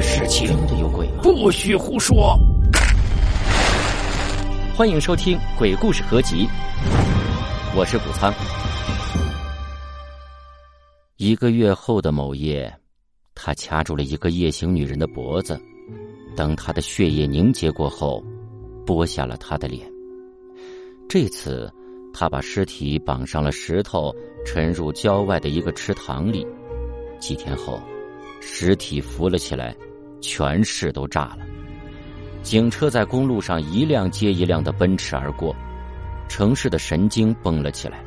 [0.00, 0.46] 的事情。
[0.46, 1.20] 真的有鬼吗？
[1.22, 2.34] 不许胡说！
[4.74, 6.46] 欢迎收听《鬼故事合集》，
[7.76, 8.32] 我是谷仓。
[11.18, 12.74] 一个月后的某夜，
[13.34, 15.60] 他掐住了一个夜行女人的脖子，
[16.34, 18.24] 等她的血液凝结过后，
[18.86, 19.86] 剥下了她的脸。
[21.10, 21.70] 这次，
[22.14, 24.14] 他把尸体绑上了石头，
[24.46, 26.46] 沉入郊外的一个池塘里。
[27.18, 27.78] 几天后，
[28.40, 29.76] 尸体浮了起来，
[30.20, 31.38] 全市都炸了。
[32.42, 35.54] 警车在公路上一辆接一辆的奔驰而过，
[36.28, 38.02] 城市的神经绷了起来。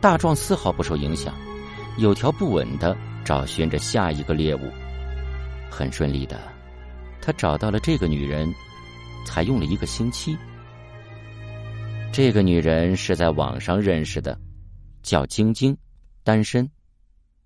[0.00, 1.34] 大壮丝毫不受影响，
[1.98, 4.70] 有条不紊的找寻着下一个猎物。
[5.70, 6.40] 很顺利的，
[7.20, 8.52] 他找到了这个女人，
[9.26, 10.36] 才用了一个星期。
[12.12, 14.38] 这个女人是在网上认识的，
[15.02, 15.76] 叫晶晶，
[16.22, 16.70] 单身。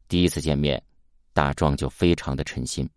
[0.08, 0.82] 第一次见面，
[1.32, 2.88] 大壮就非常的称心，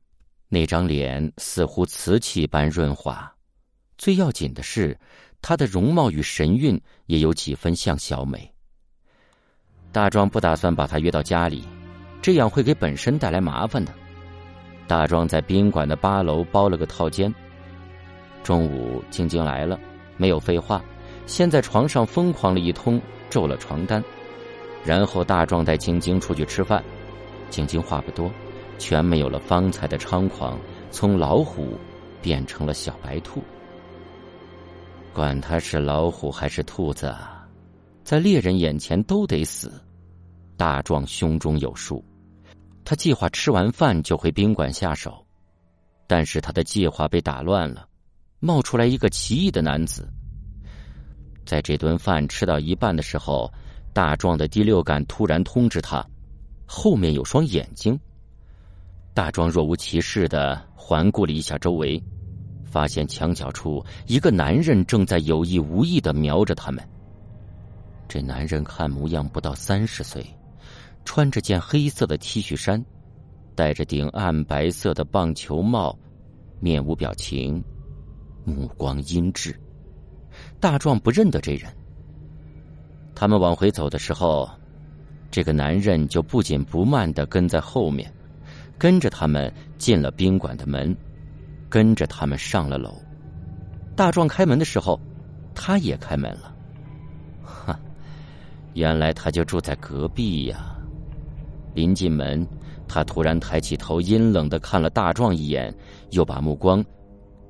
[0.53, 3.33] 那张脸似乎瓷器般润滑。
[3.97, 4.99] 最要紧的是，
[5.41, 8.53] 她的容貌与神韵也有几分像小美。
[9.93, 11.63] 大壮不打算把她约到家里，
[12.21, 13.93] 这样会给本身带来麻烦的。
[14.87, 17.33] 大壮在宾馆的八楼包了个套间。
[18.43, 19.79] 中午，晶晶来了，
[20.17, 20.83] 没有废话，
[21.27, 24.03] 先在床上疯狂了一通，皱了床单，
[24.83, 26.83] 然后大壮带晶晶出去吃饭。
[27.49, 28.29] 晶晶话不多，
[28.81, 31.77] 全没有了方才的猖狂，从老虎
[32.19, 33.43] 变成了小白兔。
[35.13, 37.13] 管他是老虎还是兔子，
[38.03, 39.71] 在猎人眼前都得死。
[40.57, 42.03] 大壮胸中有数，
[42.83, 45.23] 他计划吃完饭就回宾馆下手，
[46.07, 47.87] 但是他的计划被打乱了，
[48.39, 50.07] 冒出来一个奇异的男子。
[51.45, 53.51] 在这顿饭吃到一半的时候，
[53.93, 56.03] 大壮的第六感突然通知他。
[56.65, 57.99] 后面有双眼睛。
[59.13, 62.01] 大壮若无其事的环顾了一下周围，
[62.63, 66.81] 发现墙角处一个男人正在有意无意的瞄着他们。
[68.07, 70.25] 这男人看模样不到三十岁，
[71.03, 72.83] 穿着件黑色的 T 恤衫，
[73.55, 75.97] 戴着顶暗白色的棒球帽，
[76.59, 77.63] 面无表情，
[78.45, 79.55] 目光阴鸷。
[80.59, 81.69] 大壮不认得这人。
[83.13, 84.49] 他们往回走的时候。
[85.29, 88.13] 这个男人就不紧不慢的跟在后面，
[88.81, 90.97] 跟着他们进了宾馆的门，
[91.69, 92.99] 跟着他们上了楼。
[93.95, 94.99] 大壮开门的时候，
[95.53, 96.51] 他也开门了。
[97.43, 97.79] 哈，
[98.73, 100.75] 原来他就住在隔壁呀！
[101.75, 102.43] 临进门，
[102.87, 105.71] 他突然抬起头，阴冷的看了大壮一眼，
[106.09, 106.83] 又把目光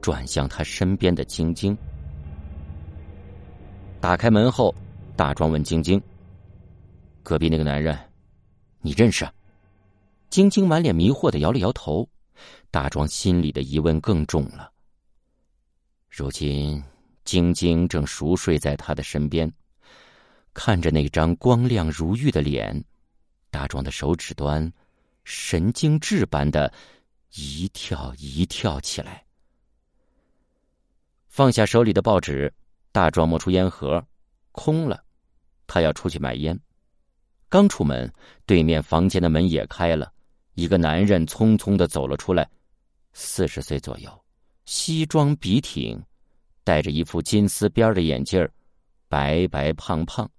[0.01, 1.77] 转向他身边的晶晶。
[4.01, 4.75] 打开门后，
[5.15, 6.01] 大壮问晶晶。
[7.23, 7.97] 隔壁那个男人，
[8.81, 9.25] 你认识？
[10.31, 12.09] 晶晶满脸迷惑的摇了摇头。
[12.71, 14.71] 大壮心里的疑问更重了。
[16.09, 16.81] 如今，
[17.25, 19.51] 晶晶正熟睡在他的身边，
[20.53, 22.81] 看着那张光亮如玉的脸，
[23.49, 24.71] 大壮的手指端
[25.25, 26.71] 神经质般的
[27.35, 29.25] 一跳一跳起来。
[31.27, 32.53] 放下手里的报纸，
[32.93, 34.03] 大壮摸出烟盒，
[34.53, 35.03] 空了。
[35.67, 36.57] 他要出去买烟。
[37.49, 38.11] 刚出门，
[38.45, 40.13] 对面房间的门也开了，
[40.61, 42.47] 一个男人匆匆的走了出来，
[43.13, 44.11] 四十岁左右，
[44.65, 45.99] 西装笔挺，
[46.63, 48.47] 戴着一副金丝边的眼镜
[49.09, 50.29] 白白胖胖。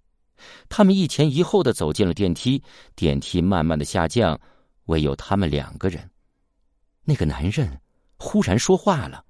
[0.68, 2.62] 他们一前一后的走进了电梯，
[2.94, 4.40] 电梯慢慢的下降，
[4.84, 6.08] 唯有他们两个人。
[7.04, 7.80] 那个男人
[8.16, 9.24] 忽然说话了，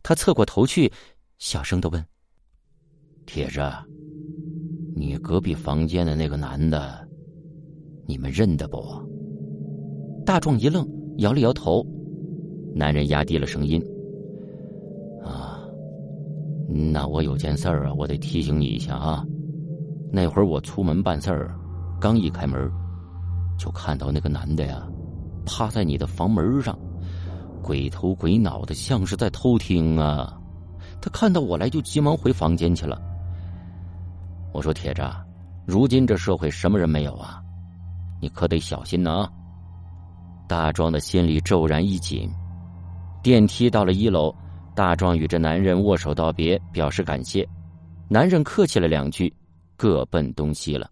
[0.00, 0.92] 他侧过头去，
[1.38, 2.06] 小声的问
[3.26, 3.60] ：“铁子，
[4.94, 7.04] 你隔壁房间的那个男的？”
[8.06, 9.15] 你们认得不？
[10.26, 10.84] 大壮一愣，
[11.18, 11.86] 摇了摇头。
[12.74, 13.80] 男人压低了声音
[15.24, 15.60] ：“啊，
[16.68, 19.24] 那我有件事儿啊，我得提醒你一下啊。
[20.10, 21.54] 那会儿我出门办事儿，
[22.00, 22.68] 刚一开门，
[23.56, 24.84] 就看到那个男的呀，
[25.46, 26.76] 趴在你的房门上，
[27.62, 30.36] 鬼头鬼脑的，像是在偷听啊。
[31.00, 33.00] 他看到我来，就急忙回房间去了。
[34.52, 35.02] 我说铁子，
[35.64, 37.40] 如今这社会什么人没有啊？”
[38.20, 39.28] 你可得小心呐！
[40.48, 42.30] 大壮的心里骤然一紧。
[43.22, 44.34] 电梯到了一楼，
[44.74, 47.46] 大壮与这男人握手道别，表示感谢。
[48.08, 49.34] 男人客气了两句，
[49.76, 50.88] 各奔东西了。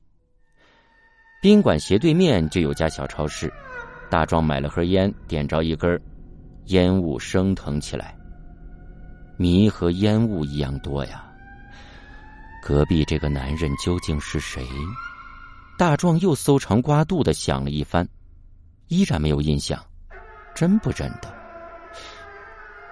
[1.40, 3.52] 宾馆斜对面就有家小超市，
[4.10, 6.00] 大壮买了盒烟，点着一根，
[6.66, 8.16] 烟雾升腾起来，
[9.36, 11.24] 迷和烟雾一样多呀。
[12.62, 14.66] 隔壁这个男人究竟是谁？
[15.78, 18.08] 大壮又搜肠刮肚的想了一番，
[18.88, 19.82] 依然没有印象，
[20.54, 21.32] 真不认得。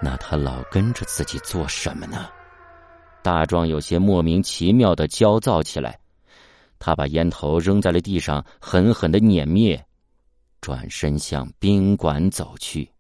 [0.01, 2.29] 那他老跟着自己做什么呢？
[3.23, 5.99] 大壮有些莫名其妙的焦躁起来，
[6.81, 9.81] 他把烟头扔在了地上，狠狠的碾灭，
[10.61, 12.91] 转身向宾馆走去。